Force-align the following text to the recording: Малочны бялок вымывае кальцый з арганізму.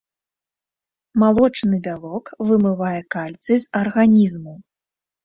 Малочны 1.23 1.75
бялок 1.87 2.25
вымывае 2.53 3.01
кальцый 3.17 3.57
з 3.65 3.71
арганізму. 3.81 4.55